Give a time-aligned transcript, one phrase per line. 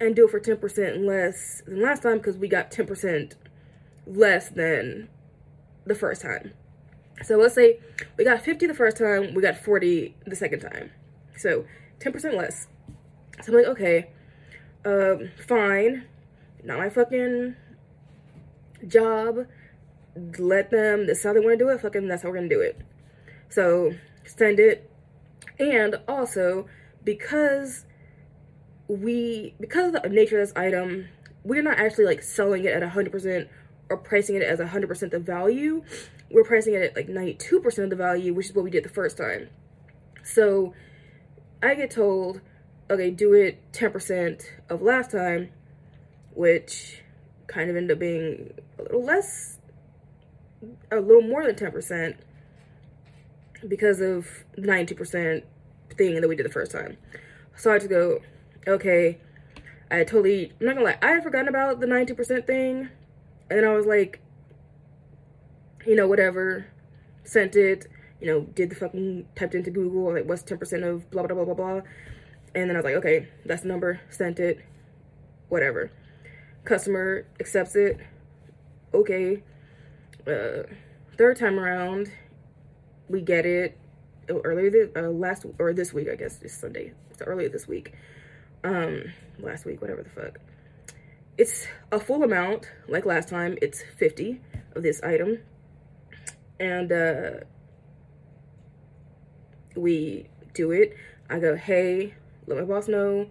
[0.00, 3.34] and do it for 10% less than last time because we got 10%
[4.06, 5.08] less than
[5.84, 6.52] the first time.
[7.22, 7.80] So let's say
[8.18, 10.90] we got 50 the first time, we got 40 the second time.
[11.36, 11.64] So
[12.00, 12.66] 10% less.
[13.42, 14.10] So I'm like, okay,
[14.84, 16.04] um, fine.
[16.62, 17.56] Not my fucking
[18.86, 19.46] job.
[20.38, 22.60] Let them, that's how they want to do it, fucking that's how we're gonna do
[22.60, 22.80] it.
[23.48, 23.94] So
[24.24, 24.90] send it.
[25.58, 26.66] And also,
[27.04, 27.86] because
[28.88, 31.08] we, because of the nature of this item,
[31.44, 33.48] we're not actually like selling it at 100%
[33.88, 35.82] or pricing it as 100% the value.
[36.30, 38.88] We're pricing it at like 92% of the value, which is what we did the
[38.88, 39.48] first time.
[40.22, 40.74] So
[41.62, 42.40] I get told,
[42.90, 45.50] okay, do it 10% of last time,
[46.34, 47.02] which
[47.46, 49.58] kind of ended up being a little less,
[50.90, 52.16] a little more than 10%
[53.68, 54.26] because of
[54.58, 55.42] 92%
[55.96, 56.96] thing that we did the first time.
[57.54, 58.20] So I had to go,
[58.66, 59.18] okay,
[59.90, 62.88] I totally, I'm not gonna lie, I had forgotten about the 90% thing.
[63.48, 64.20] And then I was like,
[65.86, 66.66] you know, whatever,
[67.24, 67.86] sent it,
[68.20, 71.44] you know, did the fucking, typed into Google, like, what's 10% of blah, blah, blah,
[71.44, 71.80] blah, blah.
[72.54, 74.60] And then I was like, okay, that's the number, sent it,
[75.48, 75.92] whatever.
[76.64, 78.00] Customer accepts it,
[78.92, 79.42] okay.
[80.26, 80.64] Uh,
[81.16, 82.10] third time around,
[83.08, 83.78] we get it
[84.28, 86.92] earlier this, uh, last, or this week, I guess, it's Sunday.
[87.10, 87.94] It's earlier this week.
[88.64, 90.38] Um, last week, whatever the fuck.
[91.38, 94.40] It's a full amount, like last time, it's 50
[94.74, 95.40] of this item.
[96.58, 97.30] And, uh,
[99.76, 100.96] we do it.
[101.28, 102.14] I go, hey,
[102.46, 103.26] let my boss know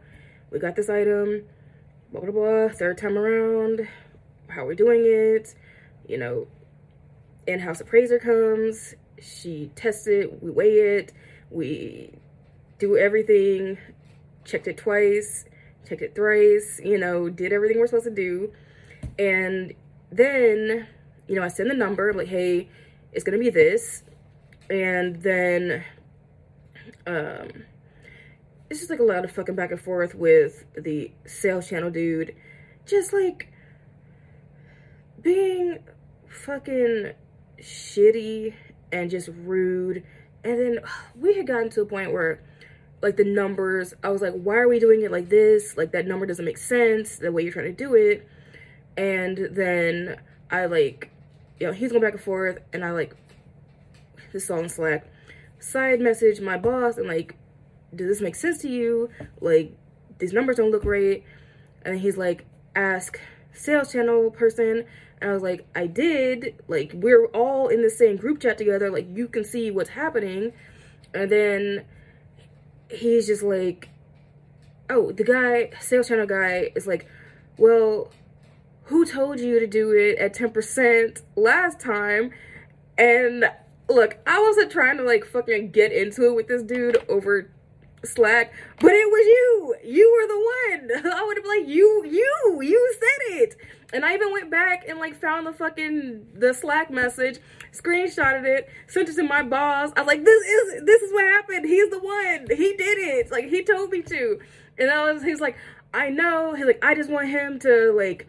[0.52, 1.44] we got this item,
[2.12, 2.70] blah, blah, blah.
[2.70, 3.88] Third time around,
[4.48, 5.53] how we're doing it.
[6.08, 6.48] You know,
[7.48, 11.14] in-house appraiser comes, she tests it, we weigh it,
[11.50, 12.14] we
[12.80, 13.78] do everything,
[14.45, 15.45] checked it twice,
[15.88, 18.53] checked it thrice, you know, did everything we're supposed to do.
[19.19, 19.73] And
[20.11, 20.88] then,
[21.27, 22.69] you know, I send the number, like, hey,
[23.11, 24.03] it's gonna be this.
[24.69, 25.84] And then
[27.07, 27.66] um
[28.69, 32.35] it's just like a lot of fucking back and forth with the sales channel dude.
[32.85, 33.51] Just like
[35.22, 35.79] being
[36.28, 37.13] fucking
[37.59, 38.53] shitty
[38.91, 40.03] and just rude.
[40.44, 40.79] And then
[41.16, 42.44] we had gotten to a point where
[43.01, 45.78] like the numbers, I was like, why are we doing it like this?
[45.78, 48.28] Like that number doesn't make sense the way you're trying to do it.
[48.97, 50.19] And then
[50.50, 51.11] I like,
[51.59, 53.16] you know, he's going back and forth and I like,
[54.34, 55.07] this is on Slack,
[55.59, 57.35] side message my boss and like,
[57.95, 59.09] does this make sense to you?
[59.41, 59.75] Like,
[60.19, 61.23] these numbers don't look right.
[61.84, 62.45] And he's like,
[62.75, 63.19] ask
[63.53, 64.85] sales channel person.
[65.22, 66.61] And I was like, I did.
[66.67, 68.91] Like, we're all in the same group chat together.
[68.91, 70.51] Like, you can see what's happening.
[71.13, 71.85] And then
[72.90, 73.90] he's just like,
[74.90, 77.07] oh, the guy, sales channel guy, is like,
[77.57, 78.12] well,
[78.85, 82.31] who told you to do it at 10% last time?
[82.97, 83.46] And
[83.90, 87.51] look, I wasn't trying to like fucking get into it with this dude over
[88.05, 89.75] Slack, but it was you.
[89.83, 91.13] You were the one.
[91.13, 93.55] I would have like, you, you, you said it.
[93.93, 97.39] And I even went back and like found the fucking the Slack message,
[97.71, 99.91] screenshotted it, sent it to my boss.
[99.95, 101.66] I was like, this is this is what happened.
[101.66, 102.47] He's the one.
[102.49, 103.31] He did it.
[103.31, 104.39] Like he told me to.
[104.77, 105.55] And I was he's like,
[105.93, 106.53] I know.
[106.55, 108.27] He's like, I just want him to like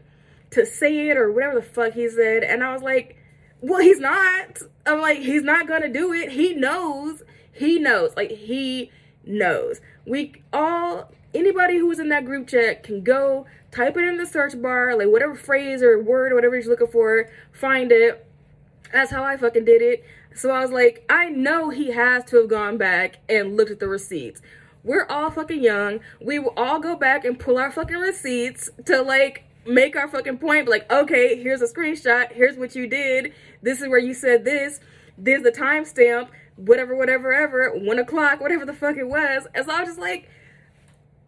[0.50, 2.44] to say it or whatever the fuck he said.
[2.44, 3.16] And I was like,
[3.60, 4.58] well, he's not.
[4.86, 6.30] I'm like, he's not gonna do it.
[6.30, 7.22] He knows.
[7.52, 8.14] He knows.
[8.14, 8.92] Like he
[9.26, 9.80] knows.
[10.06, 14.26] We all, anybody who was in that group chat can go type it in the
[14.26, 18.26] search bar, like whatever phrase or word or whatever you're looking for, find it.
[18.92, 20.04] That's how I fucking did it.
[20.34, 23.80] So I was like, I know he has to have gone back and looked at
[23.80, 24.40] the receipts.
[24.84, 26.00] We're all fucking young.
[26.20, 30.38] We will all go back and pull our fucking receipts to like make our fucking
[30.38, 30.68] point.
[30.68, 32.32] Like, okay, here's a screenshot.
[32.32, 33.32] Here's what you did.
[33.62, 34.80] This is where you said this.
[35.18, 39.46] There's the timestamp whatever, whatever, ever, one o'clock, whatever the fuck it was.
[39.54, 40.28] And so I was just like,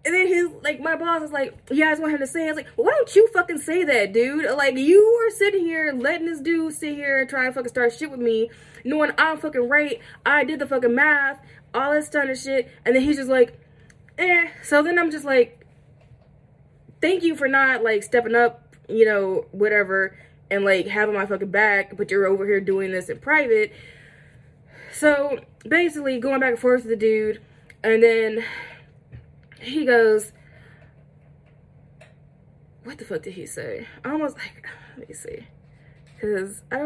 [0.05, 2.45] and then his, like, my boss is like, you guys want him to say.
[2.45, 4.45] I was like, why don't you fucking say that, dude?
[4.57, 7.93] Like, you are sitting here letting this dude sit here and try and fucking start
[7.93, 8.49] shit with me,
[8.85, 10.01] knowing I'm fucking right.
[10.25, 11.41] I did the fucking math,
[11.75, 12.71] all this kind of shit.
[12.87, 13.61] And then he's just like,
[14.17, 14.49] eh.
[14.63, 15.67] So then I'm just like,
[17.03, 20.17] thank you for not, like, stepping up, you know, whatever,
[20.51, 23.73] and, like, having my fucking back, but you're over here doing this in private.
[24.99, 27.41] So basically, going back and forth with the dude,
[27.85, 28.45] and then
[29.61, 30.33] he goes,
[32.83, 33.87] What the fuck did he say?
[34.05, 34.67] I almost like,
[34.97, 35.47] let me see.
[36.15, 36.77] Because I don't